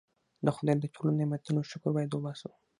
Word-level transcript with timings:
د 0.45 0.47
خدای 0.57 0.75
د 0.79 0.85
ټولو 0.93 1.11
نعمتونو 1.19 1.59
شکر 1.71 1.89
باید 1.95 2.11
وباسو. 2.13 2.49